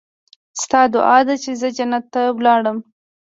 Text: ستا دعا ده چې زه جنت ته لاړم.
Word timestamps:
ستا 0.61 0.81
دعا 0.93 1.17
ده 1.27 1.35
چې 1.43 1.51
زه 1.61 1.67
جنت 1.77 2.05
ته 2.13 2.21
لاړم. 2.45 2.77